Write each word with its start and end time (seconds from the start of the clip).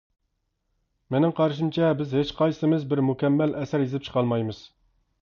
مېنىڭ 1.15 1.35
قارىشىمچە، 1.41 1.91
بىز 2.01 2.17
ھېچقايسىمىز 2.21 2.91
بىر 2.95 3.05
مۇكەممەل 3.13 3.57
ئەسەر 3.63 3.89
يېزىپ 3.89 4.09
چىقالمايمىز. 4.11 4.69